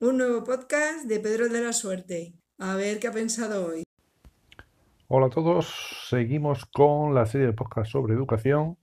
[0.00, 2.32] Un nuevo podcast de Pedro de la Suerte.
[2.60, 3.82] A ver qué ha pensado hoy.
[5.08, 8.78] Hola a todos, seguimos con la serie de podcast sobre educación.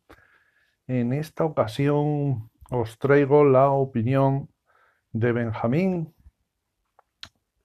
[0.87, 4.49] En esta ocasión os traigo la opinión
[5.13, 6.13] de Benjamín,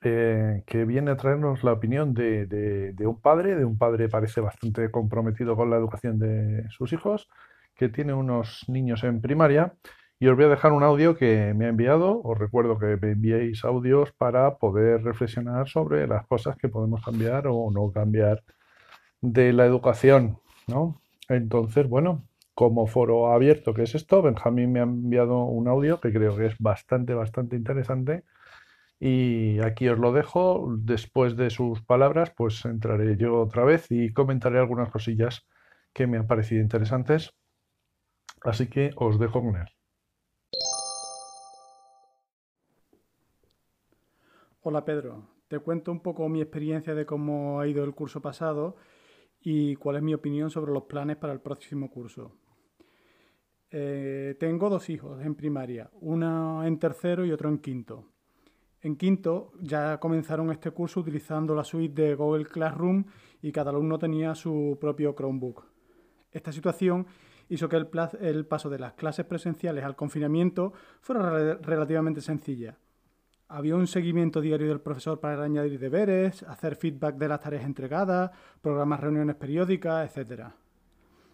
[0.03, 4.41] eh, que viene a traernos la opinión de, de un padre, de un padre parece
[4.41, 7.29] bastante comprometido con la educación de sus hijos,
[7.75, 9.75] que tiene unos niños en primaria
[10.21, 12.21] y os voy a dejar un audio que me ha enviado.
[12.23, 17.47] Os recuerdo que me enviéis audios para poder reflexionar sobre las cosas que podemos cambiar
[17.49, 18.45] o no cambiar
[19.23, 21.01] de la educación, ¿no?
[21.29, 26.13] Entonces, bueno, como foro abierto que es esto, Benjamín me ha enviado un audio que
[26.13, 28.25] creo que es bastante, bastante interesante.
[29.01, 30.69] Y aquí os lo dejo.
[30.79, 35.47] Después de sus palabras, pues entraré yo otra vez y comentaré algunas cosillas
[35.95, 37.33] que me han parecido interesantes.
[38.43, 39.80] Así que os dejo con él.
[44.63, 48.77] Hola Pedro, te cuento un poco mi experiencia de cómo ha ido el curso pasado
[49.41, 52.33] y cuál es mi opinión sobre los planes para el próximo curso.
[53.71, 58.05] Eh, tengo dos hijos en primaria, uno en tercero y otro en quinto.
[58.83, 63.07] En quinto ya comenzaron este curso utilizando la suite de Google Classroom
[63.41, 65.65] y cada alumno tenía su propio Chromebook.
[66.33, 67.07] Esta situación
[67.49, 67.89] hizo que el,
[68.21, 72.77] el paso de las clases presenciales al confinamiento fuera relativamente sencilla
[73.51, 78.31] había un seguimiento diario del profesor para añadir deberes, hacer feedback de las tareas entregadas,
[78.63, 80.45] programar reuniones periódicas, etc.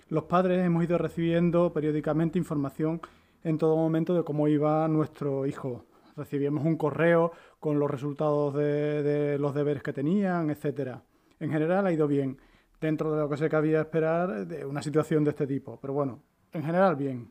[0.08, 3.02] Los padres hemos ido recibiendo periódicamente información
[3.44, 5.84] en todo momento de cómo iba nuestro hijo.
[6.16, 10.96] Recibíamos un correo con los resultados de, los deberes que tenían, etc.
[11.38, 12.38] En general ha ido bien,
[12.80, 15.78] dentro de lo que se cabía esperar de una situación de este tipo.
[15.82, 17.28] Pero bueno, en general bien.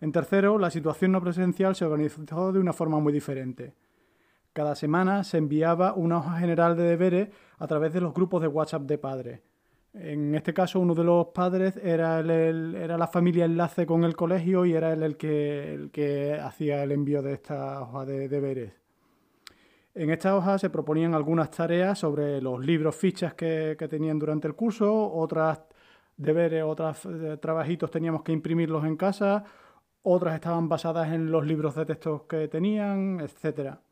[0.00, 3.74] En tercero, la situación no presencial se organizó de una forma muy diferente.
[4.56, 8.48] Cada semana se enviaba una hoja general de deberes a través de los grupos de
[8.48, 9.40] WhatsApp de padres.
[9.92, 14.64] En este caso, uno de los padres era, era la familia enlace con el colegio
[14.64, 18.72] y era él el que, el hacía el envío de esta hoja de deberes.
[19.94, 24.48] En esta hoja se proponían algunas tareas sobre los libros, fichas que, que tenían durante
[24.48, 25.60] el curso, otras
[26.16, 29.44] deberes, otros eh, trabajitos teníamos que imprimirlos en casa,
[30.02, 33.82] otras estaban basadas en los libros de textos que tenían, etcétera.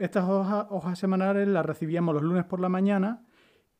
[0.00, 3.22] Estas hojas, semanales las recibíamos los lunes por la mañana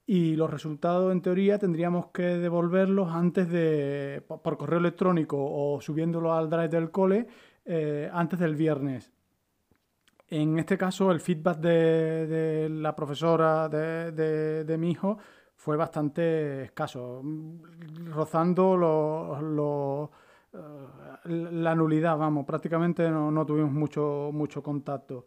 [0.05, 6.35] y los resultados en teoría tendríamos que devolverlos antes de por correo electrónico o subiéndolo
[6.35, 7.27] al drive del cole
[7.65, 9.11] eh, antes del viernes.
[10.29, 15.17] En este caso el feedback de, la profesora de, mi hijo
[15.57, 17.23] fue bastante escaso,
[18.09, 18.77] rozando
[20.53, 20.59] eh,
[21.25, 25.25] la nulidad, vamos, prácticamente no, no tuvimos mucho, mucho contacto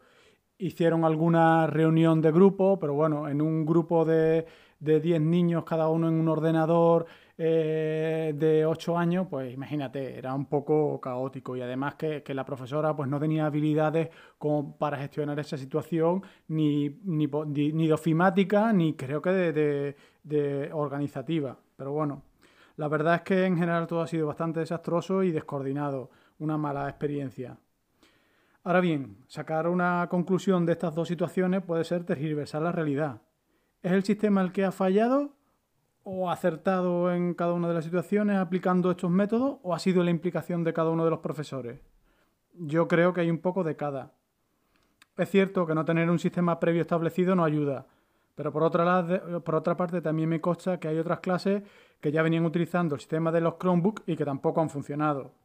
[0.58, 4.46] hicieron alguna reunión de grupo, pero bueno, en un grupo de,
[4.80, 7.06] de 10 niños, cada uno en un ordenador
[7.36, 12.94] eh, de 8 años, pues imagínate, era un poco caótico y además que, la profesora
[12.94, 18.94] pues no tenía habilidades como para gestionar esa situación, ni, ni, ni de ofimática, ni
[18.94, 21.58] creo que de, de organizativa.
[21.76, 22.22] Pero bueno,
[22.76, 26.88] la verdad es que en general todo ha sido bastante desastroso y descoordinado, una mala
[26.88, 27.56] experiencia.
[28.66, 33.20] Ahora bien, sacar una conclusión de estas dos situaciones puede ser tergiversar la realidad.
[33.82, 35.34] ¿Es el sistema el que ha fallado
[36.02, 40.02] o ha acertado en cada una de las situaciones aplicando estos métodos o ha sido
[40.02, 41.78] la implicación de cada uno de los profesores?
[42.54, 44.14] Yo creo que hay un poco de cada.
[45.18, 47.86] Es cierto que no tener un sistema previo establecido no ayuda,
[48.34, 51.64] pero por otra, por otra parte también me consta que hay otras clases
[52.00, 55.43] que ya venían utilizando el sistema de los Chromebooks y que tampoco han funcionado.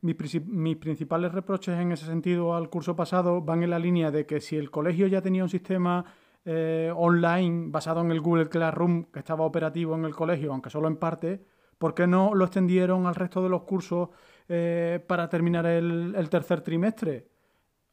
[0.00, 4.40] Mis, principales reproches en ese sentido al curso pasado van en la línea de que
[4.40, 6.04] si el colegio ya tenía un sistema
[6.44, 10.88] eh, online basado en el Google Classroom que estaba operativo en el colegio, aunque solo
[10.88, 11.44] en parte,
[11.78, 14.10] ¿por qué no lo extendieron al resto de los cursos
[14.48, 17.37] eh, para terminar el tercer trimestre?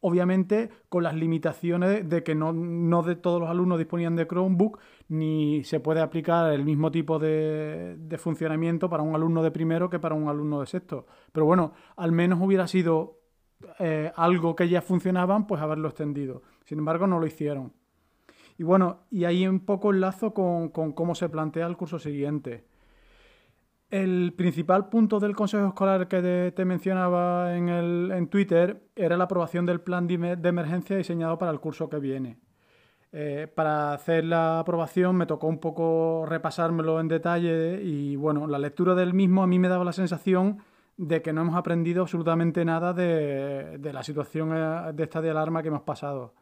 [0.05, 4.77] Obviamente con las limitaciones de que no, de todos los alumnos disponían de Chromebook,
[5.09, 9.97] ni se puede aplicar el mismo tipo de, funcionamiento para un alumno de primero que
[9.97, 11.07] para un alumno de sexto.
[11.31, 13.17] Pero bueno, al menos hubiera sido
[13.79, 16.43] eh, algo que ya funcionaban, pues haberlo extendido.
[16.65, 17.73] Sin embargo, no lo hicieron.
[18.59, 22.63] Y bueno, y ahí un poco enlazo con, con cómo se plantea el curso siguiente.
[23.95, 29.23] El principal punto del Consejo Escolar que te mencionaba en, el, en Twitter era la
[29.23, 32.37] aprobación del plan de, emergencia diseñado para el curso que viene.
[33.13, 38.59] Eh, para hacer la aprobación me tocó un poco repasármelo en detalle y bueno, la
[38.59, 40.57] lectura del mismo a mí me daba la sensación
[40.97, 45.29] de que no hemos aprendido absolutamente nada de, de la situación eh, de esta de
[45.29, 46.33] alarma que hemos pasado.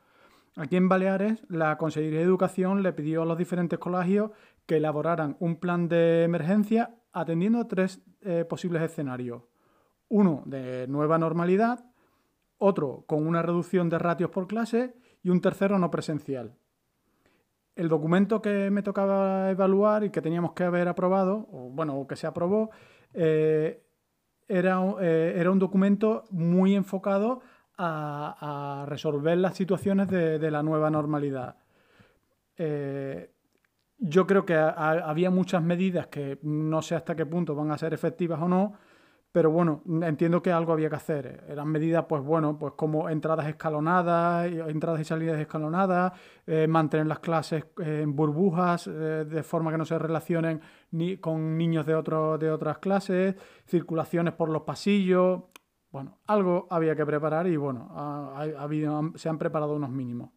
[0.56, 4.32] Aquí en Baleares, la Consejería de Educación le pidió a los diferentes colegios
[4.66, 9.44] que elaboraran un plan de emergencia atendiendo a tres eh, posibles escenarios.
[10.10, 11.86] Uno de nueva normalidad,
[12.58, 16.56] otro con una reducción de ratios por clase y un tercero no presencial.
[17.76, 22.16] El documento que me tocaba evaluar y que teníamos que haber aprobado, o bueno, que
[22.16, 22.70] se aprobó,
[23.14, 23.84] eh,
[24.48, 27.42] era, eh, era un documento muy enfocado
[27.78, 31.56] a, resolver las situaciones de, la nueva normalidad.
[34.06, 37.94] Yo creo que había muchas medidas que no sé hasta qué punto van a ser
[37.94, 38.74] efectivas o no,
[39.32, 41.46] pero bueno, entiendo que algo había que hacer.
[41.48, 46.12] Eran medidas, pues bueno, pues como entradas escalonadas, entradas y salidas escalonadas,
[46.46, 48.92] eh, mantener las clases en burbujas, eh,
[49.26, 50.62] de forma que no se relacionen
[50.92, 53.36] ni con niños de, otro, de otras clases,
[53.66, 55.44] circulaciones por los pasillos.
[55.92, 58.46] Bueno, algo había que preparar y bueno, ha,
[59.16, 60.30] se han preparado unos mínimos.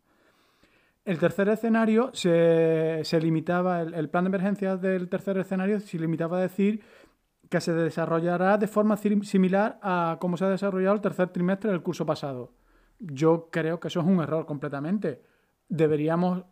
[1.07, 6.41] El tercer escenario se, limitaba, el, plan de emergencia del tercer escenario se limitaba a
[6.41, 6.83] decir
[7.49, 11.81] que se desarrollará de forma similar a cómo se ha desarrollado el tercer trimestre del
[11.81, 12.51] curso pasado.
[12.99, 15.23] Yo creo que eso es un error completamente.
[15.69, 16.43] Deberíamos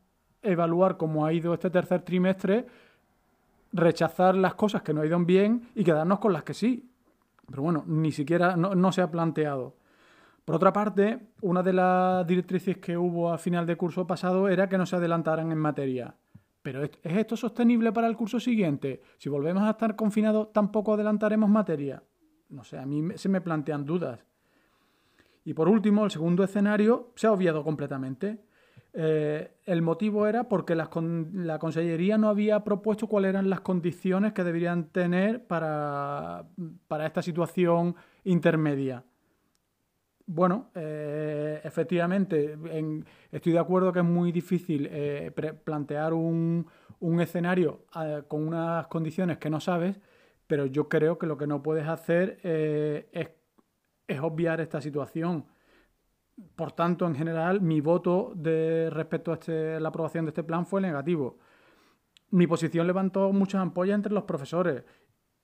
[0.41, 2.65] evaluar cómo ha ido este tercer trimestre,
[3.73, 6.93] rechazar las cosas que no han ido bien y quedarnos con las que sí.
[7.51, 9.75] Pero bueno, ni siquiera no, se ha planteado.
[10.45, 14.69] Por otra parte, una de las directrices que hubo a final de curso pasado era
[14.69, 16.15] que no se adelantaran en materia.
[16.63, 19.03] Pero ¿es esto sostenible para el curso siguiente?
[19.19, 22.03] Si volvemos a estar confinados, tampoco adelantaremos materia.
[22.49, 24.25] No sé, a mí se me plantean dudas.
[25.45, 28.41] Y por último, el segundo escenario se ha obviado completamente.
[28.97, 34.45] Eh, el motivo era porque la, Consellería no había propuesto cuáles eran las condiciones que
[34.45, 36.47] deberían tener para,
[37.05, 39.05] esta situación intermedia.
[40.27, 42.57] Bueno, eh, efectivamente,
[43.31, 45.31] estoy de acuerdo que es muy difícil eh,
[45.65, 46.67] plantear un,
[47.21, 47.85] escenario
[48.29, 50.01] con unas condiciones que no sabes,
[50.47, 53.29] pero yo creo que lo que no puedes hacer es,
[54.09, 55.45] es obviar esta situación
[56.57, 60.81] por tanto, en general, mi voto respecto a este, la aprobación de este plan fue
[60.81, 61.39] negativo.
[62.31, 64.85] Mi posición levantó muchas ampollas entre los profesores,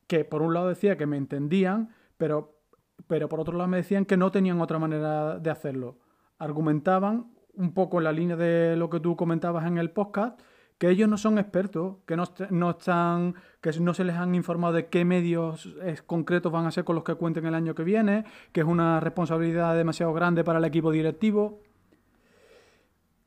[0.06, 2.59] que por un lado decía que me entendían, pero,
[3.06, 5.98] pero por otro lado me decían que no tenían otra manera de hacerlo.
[6.38, 10.40] Argumentaban un poco en la línea de lo que tú comentabas en el podcast,
[10.78, 12.22] que ellos no son expertos, que no,
[12.70, 15.68] están, que no se les han informado de qué medios
[16.06, 18.98] concretos van a ser con los que cuenten el año que viene, que es una
[18.98, 21.60] responsabilidad demasiado grande para el equipo directivo.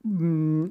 [0.01, 0.65] Mm,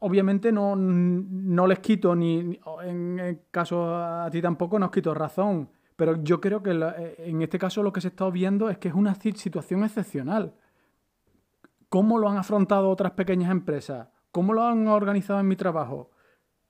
[0.00, 5.70] obviamente no, no, les quito, ni en caso a ti tampoco, no os quito razón,
[6.00, 6.70] pero yo creo que
[7.18, 10.54] en este caso lo que se está viendo es que es una situación excepcional.
[11.90, 14.08] ¿Cómo lo han afrontado otras pequeñas empresas?
[14.32, 16.10] ¿Cómo lo han organizado en mi trabajo?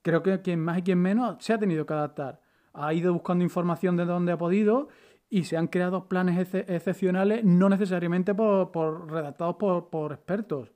[0.03, 2.41] Creo que quien más y quien menos se ha tenido que adaptar.
[2.73, 4.89] Ha ido buscando información de donde ha podido
[5.29, 10.73] y se han creado planes excepcionales, no necesariamente por, redactados por, expertos.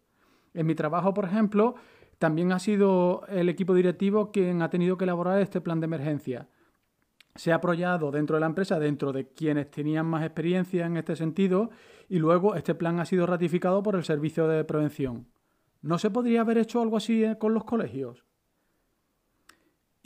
[0.53, 1.75] En mi trabajo, por ejemplo,
[2.21, 6.47] también ha sido el equipo directivo quien ha tenido que elaborar este plan de emergencia.
[7.37, 11.17] Se ha apoyado dentro de la empresa, dentro de quienes tenían más experiencia en este
[11.17, 11.71] sentido,
[12.09, 15.27] y luego este plan ha sido ratificado por el Servicio de Prevención.
[15.83, 18.25] ¿No se podría haber hecho algo así eh, con los colegios?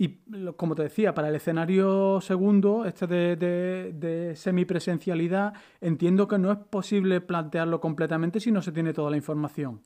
[0.00, 0.21] Y
[0.57, 7.21] como te decía, para el escenario segundo, este de, semipresencialidad, entiendo que no es posible
[7.21, 9.83] plantearlo completamente si no se tiene toda la información.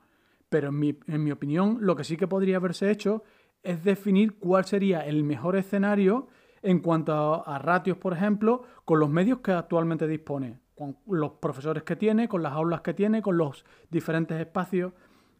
[0.50, 3.24] Pero en mi, en mi opinión, lo que sí que podría haberse hecho
[3.62, 6.28] es definir cuál sería el mejor escenario
[6.62, 11.82] en cuanto a, ratios, por ejemplo, con los medios que actualmente dispone, con los profesores
[11.82, 14.92] que tiene, con las aulas que tiene, con los diferentes espacios.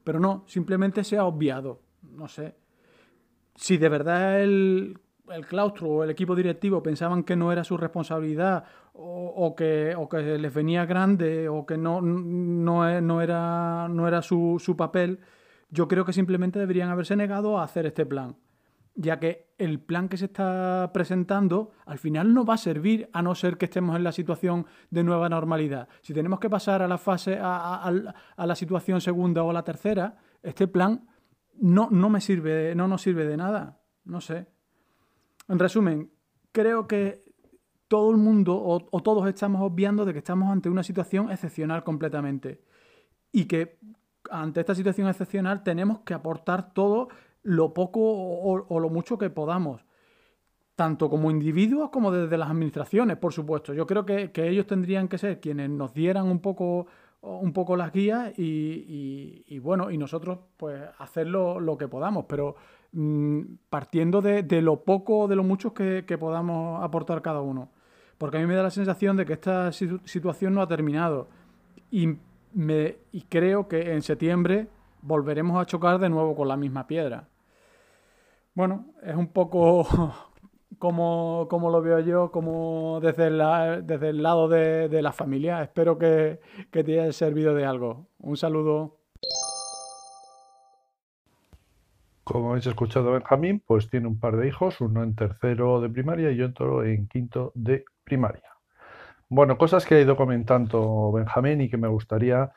[0.04, 1.80] Pero no, simplemente se ha obviado.
[2.02, 2.56] No sé.
[3.54, 4.98] Si de verdad el,
[5.48, 8.64] claustro o el equipo directivo pensaban que no era su responsabilidad
[8.94, 14.76] o, que, que, les venía grande o que no, no, era, no era su, su
[14.76, 15.20] papel,
[15.70, 18.36] yo creo que simplemente deberían haberse negado a hacer este plan
[18.94, 23.22] ya que el plan que se está presentando al final no va a servir a
[23.22, 25.88] no ser que estemos en la situación de nueva normalidad.
[26.02, 27.90] Si tenemos que pasar a la fase, a,
[28.36, 31.08] la situación segunda o a la tercera, este plan
[31.54, 33.80] no, no me sirve, no nos sirve de nada.
[34.04, 34.46] No sé.
[35.48, 36.10] En resumen,
[36.50, 37.24] creo que
[37.88, 42.64] todo el mundo o todos estamos obviando de que estamos ante una situación excepcional completamente.
[43.30, 43.78] Y que
[44.30, 47.08] ante esta situación excepcional tenemos que aportar todo
[47.42, 49.84] lo poco o, lo mucho que podamos.
[50.74, 53.74] tanto como individuos como desde las administraciones, por supuesto.
[53.74, 56.86] Yo creo que, ellos tendrían que ser quienes nos dieran un poco,
[57.20, 62.56] un poco las guías y, bueno, y nosotros pues hacer lo, que podamos, pero
[62.92, 67.70] mm, partiendo de, lo poco o de lo mucho que, podamos aportar cada uno.
[68.18, 71.28] Porque a mí me da la sensación de que esta situación no ha terminado
[71.90, 72.16] y,
[72.54, 74.68] me, y creo que en septiembre
[75.02, 77.28] volveremos a chocar de nuevo con la misma piedra.
[78.54, 79.86] Bueno, es un poco
[80.78, 83.30] como, como lo veo yo, como desde,
[83.82, 85.62] desde el lado de, la familia.
[85.62, 86.40] Espero que,
[86.70, 88.08] que te haya servido de algo.
[88.18, 88.98] Un saludo.
[92.24, 96.30] Como habéis escuchado, Benjamín, pues tiene un par de hijos, uno en tercero de primaria
[96.30, 98.52] y otro en quinto de primaria.
[99.28, 102.52] Bueno, cosas que ha ido comentando Benjamín y que me gustaría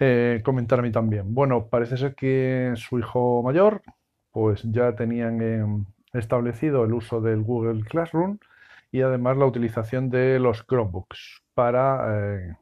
[0.00, 1.32] eh, comentar a mí también.
[1.32, 3.82] Bueno, parece ser que su hijo mayor,
[4.32, 8.38] pues ya tenían em, establecido el uso del Google Classroom
[8.90, 12.56] y además la utilización de los Chromebooks para eh,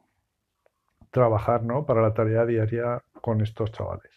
[1.11, 1.85] trabajar, ¿no?
[1.85, 4.11] Para la tarea diaria con estos chavales.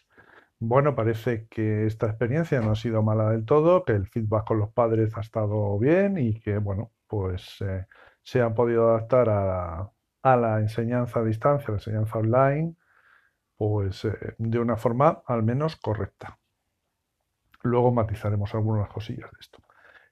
[0.59, 4.59] Bueno, parece que esta experiencia no ha sido mala del todo, que el feedback con
[4.59, 7.87] los padres ha estado bien y que, bueno, pues eh,
[8.21, 9.91] se han podido adaptar a,
[10.23, 12.75] la enseñanza a distancia, a la enseñanza online,
[13.57, 16.37] pues eh, de una forma al menos correcta.
[17.63, 19.59] Luego matizaremos algunas cosillas de esto.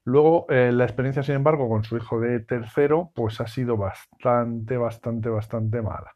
[0.10, 4.77] Luego, eh, la experiencia, sin embargo, con su hijo de tercero, pues ha sido bastante,
[4.77, 6.15] bastante, bastante mala.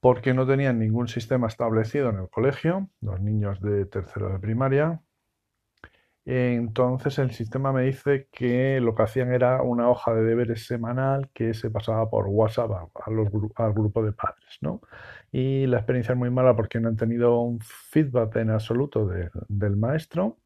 [0.00, 5.02] Porque no tenían ningún sistema establecido en el colegio, los niños de tercero de primaria.
[6.24, 11.28] Entonces el sistema me dice que lo que hacían era una hoja de deberes semanal
[11.34, 12.70] que se pasaba por WhatsApp
[13.04, 14.80] al grupo de padres, ¿no?
[15.32, 19.06] Y la experiencia es muy mala porque no han tenido un feedback en absoluto
[19.48, 20.38] del maestro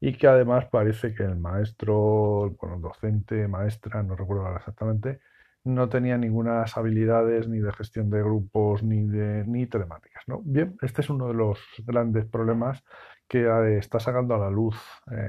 [0.00, 5.20] y que además parece que el maestro, bueno, docente, maestra, no recuerdo exactamente,
[5.66, 10.22] no tenía ninguna habilidades ni de gestión de grupos ni de ni telemáticas.
[10.26, 10.40] ¿no?
[10.44, 12.84] Bien, este es uno de los grandes problemas
[13.28, 14.76] que eh, está sacando a la luz
[15.10, 15.28] eh,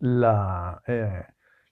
[0.00, 1.24] la, eh,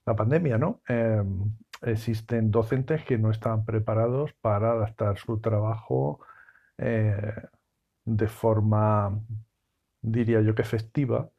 [0.06, 0.58] la, pandemia.
[0.58, 0.82] ¿no?
[0.86, 6.20] Em, existen docentes que no están preparados para adaptar su trabajo
[6.78, 9.20] de forma
[10.02, 11.30] diría yo que efectiva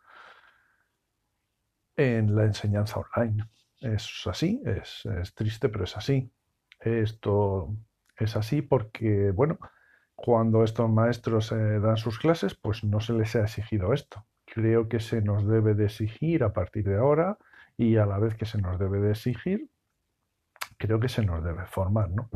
[1.95, 3.45] en la enseñanza online.
[3.79, 5.03] Es así, es,
[5.35, 6.31] triste, pero es así.
[6.79, 7.75] Esto
[8.17, 9.59] es así porque, bueno,
[10.15, 14.25] cuando estos maestros eh, dan sus clases, pues no se les ha exigido esto.
[14.45, 17.37] Creo que se nos debe de exigir a partir de ahora
[17.77, 19.69] y a la vez que se nos debe de exigir,
[20.77, 22.29] creo que se nos debe formar, ¿no?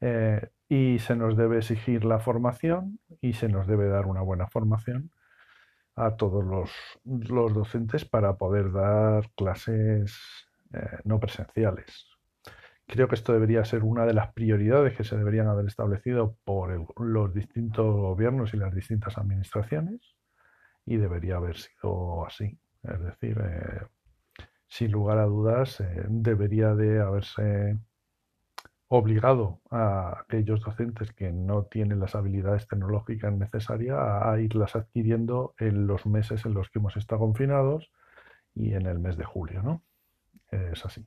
[0.00, 4.48] Eh, y se nos debe exigir la formación y se nos debe dar una buena
[4.48, 5.10] formación
[6.00, 10.18] a todos los, docentes para poder dar clases
[10.72, 12.06] eh, no presenciales.
[12.86, 16.86] Creo que esto debería ser una de las prioridades que se deberían haber establecido por
[17.00, 20.16] los distintos gobiernos y las distintas administraciones
[20.86, 22.58] y debería haber sido así.
[22.82, 23.86] Es decir, eh,
[24.66, 27.78] sin lugar a dudas, eh, debería de haberse
[28.92, 35.86] obligado a aquellos docentes que no tienen las habilidades tecnológicas necesarias a irlas adquiriendo en
[35.86, 37.92] los meses en los que hemos estado confinados
[38.52, 39.84] y en el mes de julio, ¿no?
[40.50, 41.06] Es así.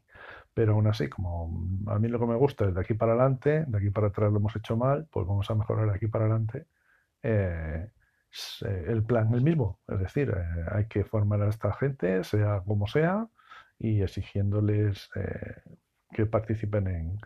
[0.54, 3.66] Pero aún así, como a mí lo que me gusta es de aquí para adelante,
[3.68, 6.24] de aquí para atrás lo hemos hecho mal, pues vamos a mejorar de aquí para
[6.24, 6.68] adelante.
[7.22, 7.90] Eh,
[8.66, 12.24] eh, el plan es el mismo, es decir, eh, hay que formar a esta gente,
[12.24, 13.28] sea como sea,
[13.78, 15.10] y exigiéndoles
[16.14, 17.20] que participen en,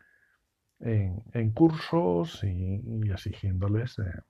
[0.80, 2.82] en, cursos y,
[3.12, 4.22] exigiéndoles eh,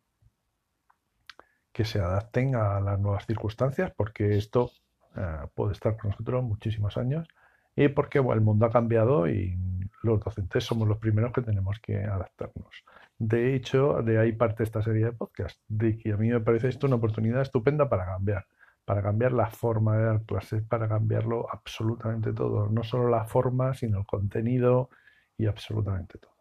[1.72, 4.72] que se adapten a las nuevas circunstancias, porque esto
[5.16, 7.28] eh, puede estar con nosotros muchísimos años
[7.76, 9.58] y porque el mundo ha cambiado y
[10.02, 12.84] los docentes somos los primeros que tenemos que adaptarnos.
[13.20, 16.70] De hecho, de ahí parte esta serie de podcast, de que a mí me parece
[16.70, 18.48] esto una oportunidad estupenda para cambiar,
[18.86, 23.74] para cambiar la forma de dar clases, para cambiarlo absolutamente todo, no solo la forma,
[23.74, 24.90] sino el contenido
[25.38, 26.37] y absolutamente todo.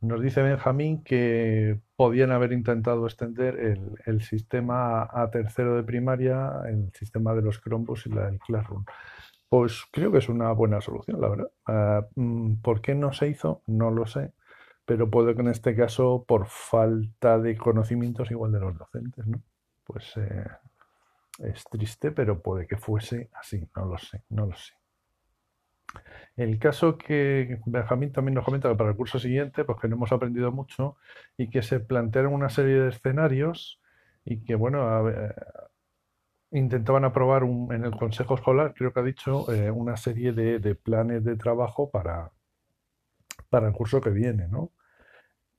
[0.00, 3.58] Nos dice Benjamín que podían haber intentado extender
[4.04, 8.84] el, sistema a tercero de primaria, el sistema de los Chromebooks y la del Classroom.
[9.48, 11.50] Pues creo que es una buena solución, la verdad.
[11.66, 13.62] Ah, mm, ¿Por qué no se hizo?
[13.66, 14.32] No lo sé.
[14.84, 19.40] Pero puede que en este caso, por falta de conocimientos igual de los docentes, ¿no?
[19.84, 20.46] Pues eh,
[21.38, 23.68] es triste, pero puede que fuese así.
[23.74, 24.74] No lo sé, no lo sé.
[26.36, 29.96] El caso que Benjamín también nos comenta que para el curso siguiente, pues que no
[29.96, 30.96] hemos aprendido mucho
[31.38, 33.80] y que se plantearon una serie de escenarios
[34.24, 35.02] y que, bueno,
[36.50, 41.24] intentaban aprobar en el Consejo Escolar, creo que ha dicho, eh, una serie de, planes
[41.24, 42.32] de trabajo para,
[43.48, 44.72] para el curso que viene, ¿no?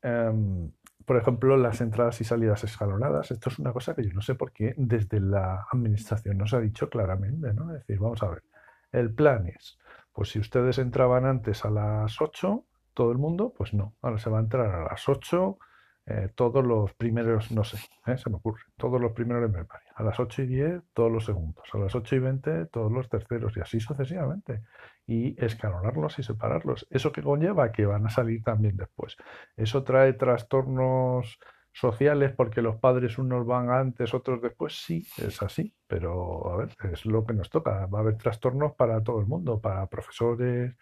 [0.01, 0.72] Em,
[1.05, 3.31] por ejemplo, las entradas y salidas escalonadas.
[3.31, 6.57] Esto es una cosa que yo no sé por qué desde la administración no se
[6.57, 7.74] ha dicho claramente, ¿no?
[7.74, 8.43] Es decir, vamos a ver,
[8.91, 9.79] el plan es,
[10.17, 14.31] pues si ustedes entraban antes a las 8, todo el mundo, pues no, ahora se
[14.31, 15.59] va a entrar a las 8,
[16.07, 18.17] eh, todos los primeros, no sé, ¿eh?
[18.17, 21.24] se me ocurre, todos los primeros de primaria, a las 8 y 10, todos los
[21.24, 24.63] segundos, a las 8 y 20, todos los terceros, y así sucesivamente,
[25.05, 26.88] y escalonarlos y separarlos.
[26.89, 27.71] ¿Eso que conlleva?
[27.71, 29.17] Que van a salir también después.
[29.55, 31.38] ¿Eso trae trastornos
[31.79, 34.74] sociales porque los padres unos van antes, otros después?
[34.84, 37.86] Sí, es así, pero a ver, es lo que nos toca.
[37.88, 40.75] Va a haber trastornos para todo el mundo, para profesores,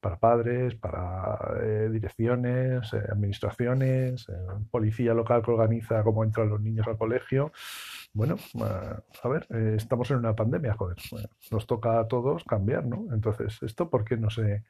[0.00, 4.32] para padres, para eh, direcciones, eh, administraciones, eh,
[4.70, 7.52] policía local que organiza cómo entran los niños al colegio.
[8.12, 8.36] Bueno,
[9.22, 10.96] a ver, estamos en una pandemia, joder.
[11.50, 13.06] Nos toca a todos cambiar, ¿no?
[13.12, 14.64] Entonces, ¿esto por qué no se,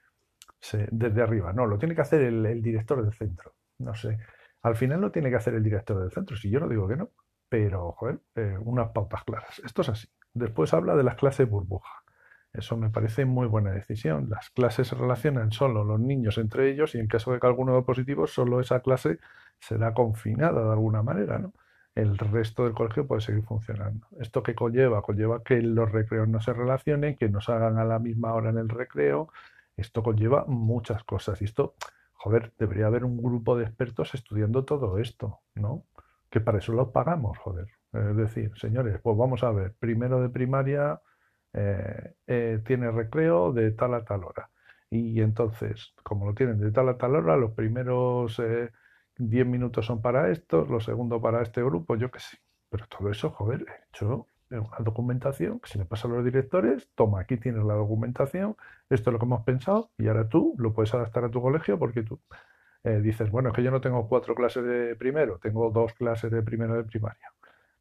[0.61, 1.53] se- desde arriba?
[1.53, 3.55] No, lo tiene que hacer el, el director del centro.
[3.79, 4.19] No sé.
[4.63, 6.97] Al final lo tiene que hacer el director del centro, si yo no digo que
[6.97, 7.11] no,
[7.49, 9.61] pero, joder, eh, unas pautas claras.
[9.65, 10.09] Esto es así.
[10.35, 12.05] Después habla de las clases burbuja.
[12.53, 14.29] Eso me parece muy buena decisión.
[14.31, 17.75] Las clases se relacionan solo los niños entre ellos y en caso de que alguno
[17.77, 19.19] dé positivo, solo esa clase
[19.61, 21.53] será confinada de alguna manera, ¿no?
[21.95, 24.07] El resto del colegio puede seguir funcionando.
[24.21, 25.03] ¿Esto qué conlleva?
[25.03, 28.51] Conlleva que los recreos no se relacionen, que no se hagan a la misma hora
[28.51, 29.31] en el recreo.
[29.77, 31.43] Esto conlleva muchas cosas.
[31.43, 31.75] Y esto,
[32.19, 35.87] joder, debería haber un grupo de expertos estudiando todo esto, ¿no?
[36.31, 37.69] Que para eso lo pagamos, joder.
[37.93, 41.01] Es decir, señores, pues vamos a ver, primero de primaria
[41.55, 44.51] eh, eh, tiene recreo de tal a tal hora.
[44.91, 48.71] Y entonces, como lo tienen de tal a tal hora, los primeros eh,
[49.17, 52.39] 10 minutos son para estos, los segundos para este grupo, yo qué sé.
[52.71, 56.89] Pero todo eso, joder, he hecho una documentación que se le pasa a los directores,
[56.95, 58.57] toma, aquí tienes la documentación,
[58.89, 61.79] esto es lo que hemos pensado, y ahora tú lo puedes adaptar a tu colegio
[61.79, 62.19] porque tú
[62.85, 66.31] eh, dices, bueno, es que yo no tengo cuatro clases de primero, tengo dos clases
[66.31, 67.33] de primero de primaria.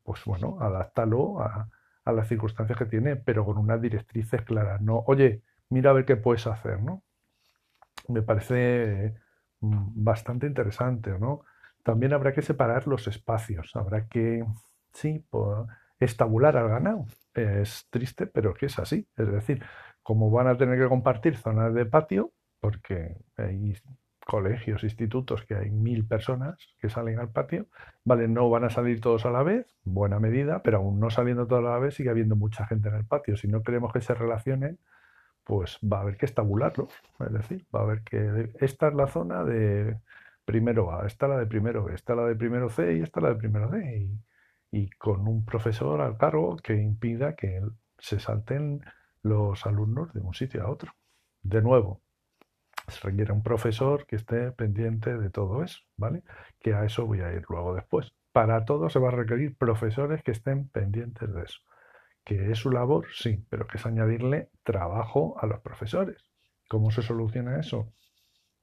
[0.03, 1.69] Pues bueno, adáptalo a,
[2.07, 4.81] a las circunstancias que tiene, pero con unas directrices claras.
[4.81, 7.03] No, oye, mira a ver qué puedes hacer, ¿no?
[8.07, 9.15] Me parece
[9.59, 11.41] mm, bastante interesante, ¿no?
[11.83, 14.45] También habrá que separar los espacios, habrá que,
[14.93, 15.25] sí,
[15.97, 17.05] pues, estabular al ganado.
[17.33, 19.07] Es triste, pero que es así.
[19.15, 19.63] Es decir,
[20.03, 23.75] como van a tener que compartir zonas de patio, porque hay
[24.25, 27.67] colegios, institutos que hay mil personas que salen al patio,
[28.03, 31.47] vale, no van a salir todos a la vez, buena medida, pero aún no saliendo
[31.47, 33.37] todos a la vez sigue habiendo mucha gente en el patio.
[33.37, 34.79] Si no queremos que se relacionen,
[35.43, 36.89] pues va a haber que estabularlo.
[37.21, 39.99] Es decir, va a haber que esta es la zona de
[40.45, 43.29] primero A, esta la de primero B, esta la de primero C y esta la
[43.29, 43.97] de primero D.
[43.97, 44.19] Y,
[44.71, 47.61] y con un profesor al cargo que impida que
[47.97, 48.81] se salten
[49.21, 50.93] los alumnos de un sitio a otro.
[51.41, 52.01] De nuevo,
[52.87, 56.23] se requiere un profesor que esté pendiente de todo eso, ¿vale?
[56.59, 58.13] Que a eso voy a ir luego después.
[58.31, 61.59] Para todo se va a requerir profesores que estén pendientes de eso.
[62.23, 63.07] ¿Que es su labor?
[63.13, 66.17] Sí, pero que es añadirle trabajo a los profesores.
[66.69, 67.93] ¿Cómo se soluciona eso?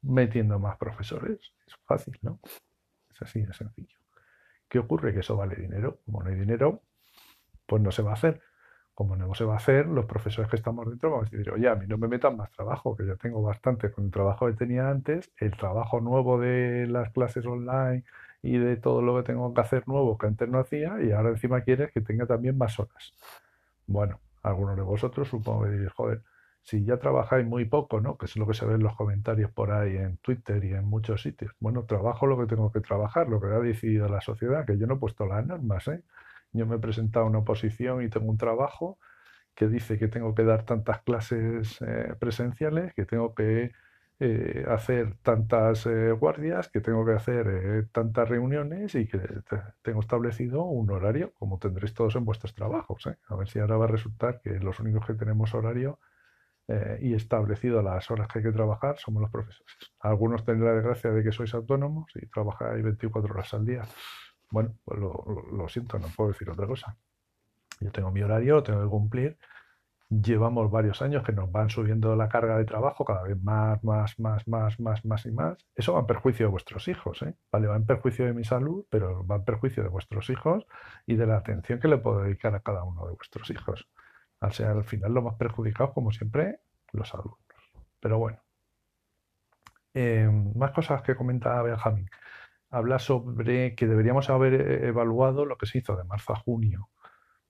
[0.03, 1.39] Metiendo más profesores.
[1.67, 2.41] Es fácil, ¿no?
[3.11, 4.04] Es así de sencillo.
[4.75, 5.15] ¿Qué ocurre?
[5.15, 6.01] Que eso vale dinero.
[6.05, 6.83] Como no hay dinero,
[7.65, 8.41] pues no se va a hacer.
[8.93, 11.69] Como no se va a hacer, los profesores que estamos dentro vamos a decir, oye,
[11.69, 14.55] a mí no me metan más trabajo, que ya tengo bastante con el trabajo que
[14.55, 18.03] tenía antes, el trabajo nuevo de las clases online
[18.43, 21.29] y de todo lo que tengo que hacer nuevo que antes no hacía y ahora
[21.29, 23.15] encima quieres que tenga también más horas.
[23.87, 26.21] Bueno, algunos de vosotros supongo que diréis, joder,
[26.65, 28.17] si ya trabajáis muy poco, ¿no?
[28.19, 30.85] Que es lo que se ve en los comentarios por ahí en Twitter y en
[30.87, 31.53] muchos sitios.
[31.61, 34.87] Bueno, trabajo lo que tengo que trabajar, lo que ha decidido la sociedad, que yo
[34.87, 36.03] no he puesto las normas, ¿eh?
[36.53, 38.99] Yo me he presentado a una oposición y tengo un trabajo
[39.55, 43.73] que dice que tengo que dar tantas clases eh, presenciales, que tengo que
[44.21, 45.87] eh, hacer tantas
[46.19, 51.59] guardias, que tengo que hacer tantas reuniones y que te- tengo establecido un horario, como
[51.59, 53.07] tendréis todos en vuestros trabajos.
[53.29, 55.99] A ver si ahora va a resultar que los únicos que tenemos horario
[56.69, 59.75] eh, y establecido las horas que hay que trabajar somos los profesores.
[60.01, 63.83] Algunos tendrán la desgracia de que sois autónomos y trabajáis 24 horas al día.
[64.51, 66.97] Bueno, pues lo, lo- siento, no puedo decir otra cosa.
[67.81, 69.39] Yo tengo mi horario, tengo que cumplir.
[70.11, 74.19] Llevamos varios años que nos van subiendo la carga de trabajo cada vez más, más,
[74.21, 75.67] más, más, más, más y más.
[75.75, 77.35] Eso va en perjuicio de vuestros hijos, ¿eh?
[77.53, 80.67] Vale, va en perjuicio de mi salud, pero va en perjuicio de vuestros hijos
[81.07, 83.89] y de la atención que le puedo dedicar a cada uno de vuestros hijos.
[84.45, 86.61] Al ser al final los más perjudicados, como siempre,
[86.93, 87.39] los alumnos.
[88.01, 88.39] Pero bueno.
[89.95, 92.11] Eh, más cosas que comenta Benjamín.
[92.71, 96.91] Habla sobre que deberíamos haber eh, evaluado lo que se hizo de marzo a junio.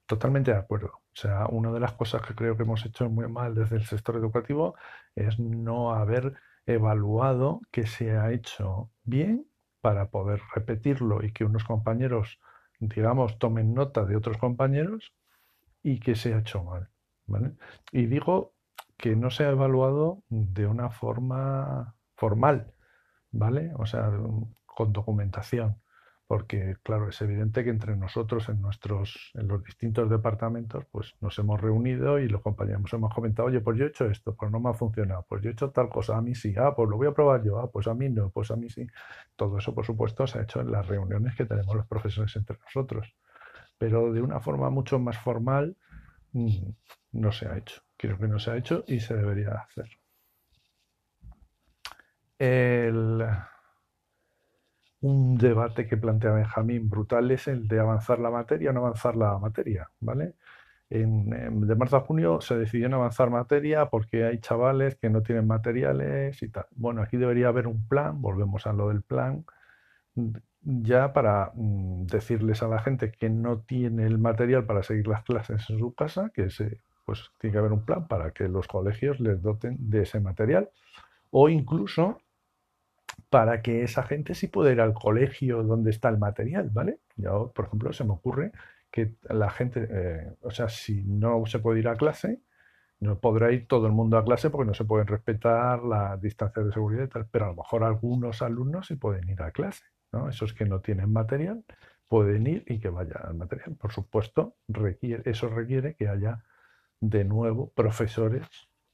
[0.07, 0.89] totalmente de acuerdo.
[0.89, 3.85] O sea, una de las cosas que creo que hemos hecho muy mal desde el
[3.87, 4.77] sector educativo
[5.15, 6.35] es no haber
[6.67, 9.47] evaluado que se ha hecho bien
[9.81, 12.41] para poder repetirlo y que unos compañeros,
[12.81, 15.13] digamos, tomen nota de otros compañeros
[15.85, 16.89] y que se ha hecho mal.
[17.27, 17.53] ¿vale?
[17.93, 18.55] Y digo
[18.97, 22.75] que no se ha evaluado de una forma formal,
[23.31, 23.73] ¿vale?
[23.77, 24.11] O sea,
[24.67, 25.77] con documentación
[26.27, 31.39] porque claro, es evidente que entre nosotros en nuestros, en los distintos departamentos, pues nos
[31.39, 34.59] hemos reunido y los compañeros hemos comentado, oye, pues yo he hecho esto, pues no
[34.59, 36.97] me ha funcionado, pues yo he hecho tal cosa, a mí sí, ah, pues lo
[36.97, 38.87] voy a probar yo, ah, pues a mí no, pues a mí sí.
[39.37, 42.59] Todo eso, por supuesto, se ha hecho en las reuniones que tenemos los profesores entre
[42.59, 43.15] nosotros,
[43.79, 45.77] pero de una forma mucho más formal
[46.33, 46.49] mm,
[47.13, 47.83] no se ha hecho.
[47.97, 49.89] Creo que no se ha hecho y se debería hacer.
[52.39, 53.25] El
[55.05, 59.17] un debate que plantea Benjamín brutal es el de avanzar la materia o no avanzar
[59.17, 60.35] la materia, ¿vale?
[60.89, 65.47] De marzo a junio se decidió no avanzar materia porque hay chavales que no tienen
[65.47, 66.67] materiales y tal.
[66.71, 69.45] Bueno, aquí debería haber un plan, volvemos a lo del plan,
[70.65, 75.23] ya para mm, decirles a la gente que no tiene el material para seguir las
[75.25, 78.67] clases en su casa, que se, pues tiene que haber un plan para que los
[78.67, 80.71] colegios les doten de ese material.
[81.31, 82.19] O incluso
[83.31, 87.01] para que esa gente sí pueda ir al colegio donde está el material, ¿vale?
[87.17, 88.53] Yo, por ejemplo, se me ocurre
[88.91, 92.41] que la gente, eh, o sea, si no se puede ir a clase,
[93.01, 96.67] no podrá ir todo el mundo a clase porque no se pueden respetar las distancias
[96.67, 99.85] de seguridad y tal, pero a lo mejor algunos alumnos sí pueden ir a clase,
[100.15, 100.29] ¿no?
[100.29, 101.65] Esos que no tienen material
[102.09, 103.75] pueden ir y que vayan al material.
[103.77, 104.57] Por supuesto,
[105.25, 106.45] eso requiere que haya
[107.01, 108.47] de nuevo profesores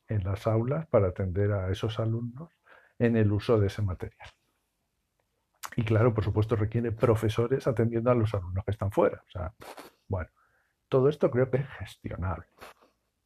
[0.08, 2.50] en las aulas para atender a esos alumnos
[2.98, 4.28] en el uso de ese material.
[5.76, 9.22] Y claro, por supuesto, requiere profesores atendiendo a los alumnos que están fuera.
[9.26, 9.52] O sea,
[10.08, 10.30] bueno,
[10.88, 12.46] todo esto creo que es gestionable.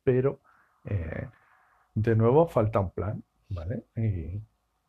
[0.03, 0.41] Pero,
[0.85, 1.29] eh,
[1.95, 3.85] de nuevo, falta un plan, ¿vale?
[3.97, 4.43] Y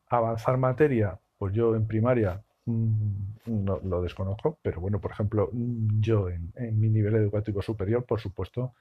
[0.07, 6.51] avanzar materia, pues yo en primaria no, lo desconozco, pero bueno, por ejemplo, yo en,
[6.55, 8.73] en, mi nivel educativo superior, por supuesto,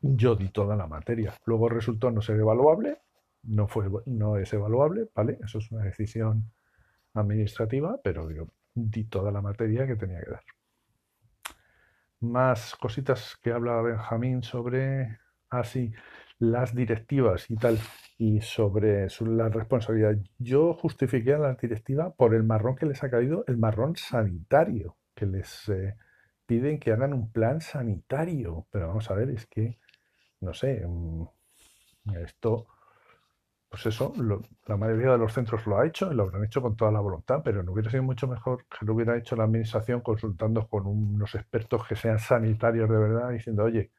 [0.00, 1.34] yo di toda la materia.
[1.46, 2.98] Luego resultó no ser evaluable
[3.42, 5.38] no, fue, no es evaluable, ¿vale?
[5.44, 6.50] Eso es una decisión
[7.14, 10.42] administrativa, pero digo, di toda la materia que tenía que dar.
[12.20, 15.18] Más cositas que habla Benjamín sobre
[15.50, 16.00] así ah,
[16.40, 17.78] las directivas y tal,
[18.18, 20.16] y sobre la responsabilidad.
[20.38, 24.96] Yo justifiqué a la directiva por el marrón que les ha caído, el marrón sanitario,
[25.14, 25.96] que les eh,
[26.46, 28.66] piden que hagan un plan sanitario.
[28.70, 29.78] Pero vamos a ver, es que,
[30.40, 31.26] no sé, mm,
[32.24, 32.66] esto
[33.68, 34.14] pues eso,
[34.66, 37.00] la mayoría de los centros lo ha hecho y lo habrán hecho con toda la
[37.00, 40.86] voluntad, pero no hubiera sido mucho mejor que lo hubiera hecho la administración consultando con
[40.86, 43.90] unos expertos que sean sanitarios de verdad, diciendo, oye,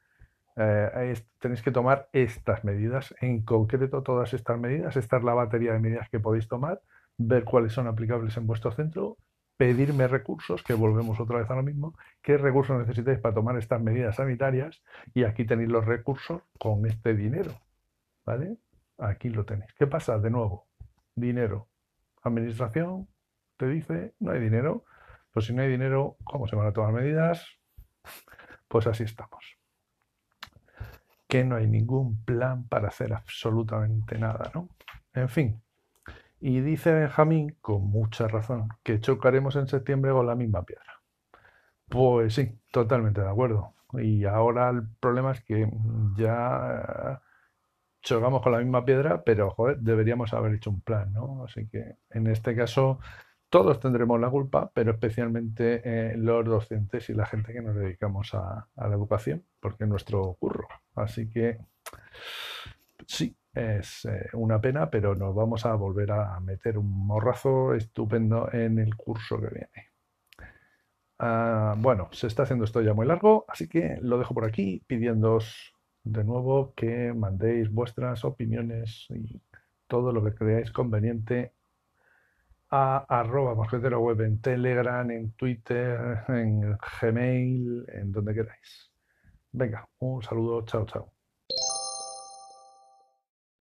[0.59, 5.71] eh, tenéis que tomar estas medidas, en concreto todas estas medidas, esta es la batería
[5.71, 6.81] de medidas que podéis tomar,
[7.17, 9.17] ver cuáles son aplicables en vuestro centro,
[9.55, 13.81] pedirme recursos, que volvemos otra vez a lo mismo, qué recursos necesitáis para tomar estas
[13.81, 14.81] medidas sanitarias
[15.13, 17.53] y aquí tenéis los recursos con este dinero,
[18.25, 18.57] ¿vale?
[18.97, 19.73] Aquí lo tenéis.
[19.77, 20.19] ¿Qué pasa?
[20.19, 20.67] De nuevo,
[21.15, 21.69] dinero.
[22.21, 23.07] Administración
[23.57, 24.83] te dice, no hay dinero.
[25.31, 27.45] Pues si no hay dinero, ¿cómo se van a tomar medidas?
[28.67, 29.58] Pues así estamos.
[31.29, 34.67] Que no hay ningún plan para hacer absolutamente nada, ¿no?
[35.13, 35.61] En fin.
[36.41, 41.01] Y dice Benjamín, con mucha razón, que chocaremos en septiembre con la misma piedra.
[41.87, 43.73] Pues sí, totalmente de acuerdo.
[43.93, 45.69] Y ahora el problema es que
[46.17, 47.21] ya
[48.01, 51.43] chocamos con la misma piedra, pero joder, deberíamos haber hecho un plan, ¿no?
[51.45, 52.99] Así que en este caso
[53.49, 58.33] todos tendremos la culpa, pero especialmente eh, los docentes y la gente que nos dedicamos
[58.35, 60.67] a, la educación, porque es nuestro curro.
[61.01, 61.57] Así que
[63.05, 68.51] sí, es eh, una pena, pero nos vamos a volver a meter un morrazo estupendo
[68.51, 69.89] en el curso que viene.
[71.19, 74.81] Ah, bueno, se está haciendo esto ya muy largo, así que lo dejo por aquí
[74.87, 79.41] pidiéndoos de nuevo que mandéis vuestras opiniones y
[79.87, 81.53] todo lo que creáis conveniente
[82.71, 83.55] a arroba
[84.23, 88.91] en Telegram, en Twitter, en Gmail, en donde queráis.
[89.51, 91.13] Venga, un saludo, chao, chao.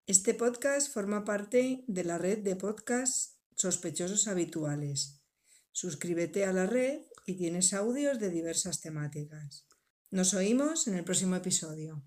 [0.05, 5.23] Este podcast forma parte de la red de podcasts sospechosos habituales.
[5.71, 9.67] Suscríbete a la red y tienes audios de diversas temáticas.
[10.11, 12.03] Nos oímos en el próximo episodio.